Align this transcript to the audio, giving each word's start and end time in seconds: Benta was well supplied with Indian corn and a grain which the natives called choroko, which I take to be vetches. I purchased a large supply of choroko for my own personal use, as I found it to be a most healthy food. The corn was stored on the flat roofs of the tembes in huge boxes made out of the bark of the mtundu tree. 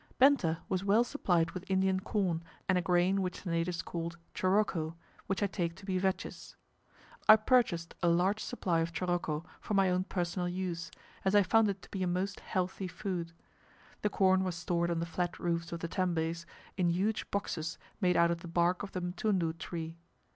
Benta 0.17 0.63
was 0.67 0.83
well 0.83 1.03
supplied 1.03 1.51
with 1.51 1.69
Indian 1.69 1.99
corn 1.99 2.41
and 2.67 2.75
a 2.75 2.81
grain 2.81 3.21
which 3.21 3.43
the 3.43 3.51
natives 3.51 3.83
called 3.83 4.17
choroko, 4.33 4.95
which 5.27 5.43
I 5.43 5.45
take 5.45 5.75
to 5.75 5.85
be 5.85 5.99
vetches. 5.99 6.55
I 7.29 7.35
purchased 7.35 7.93
a 8.01 8.07
large 8.07 8.43
supply 8.43 8.79
of 8.79 8.93
choroko 8.93 9.45
for 9.59 9.75
my 9.75 9.91
own 9.91 10.05
personal 10.05 10.49
use, 10.49 10.89
as 11.23 11.35
I 11.35 11.43
found 11.43 11.69
it 11.69 11.83
to 11.83 11.91
be 11.91 12.01
a 12.01 12.07
most 12.07 12.39
healthy 12.39 12.87
food. 12.87 13.31
The 14.01 14.09
corn 14.09 14.43
was 14.43 14.55
stored 14.55 14.89
on 14.89 14.99
the 15.01 15.05
flat 15.05 15.37
roofs 15.37 15.71
of 15.71 15.81
the 15.81 15.87
tembes 15.87 16.47
in 16.77 16.89
huge 16.89 17.29
boxes 17.29 17.77
made 18.01 18.17
out 18.17 18.31
of 18.31 18.39
the 18.39 18.47
bark 18.47 18.81
of 18.81 18.93
the 18.93 19.03
mtundu 19.03 19.55
tree. 19.59 19.99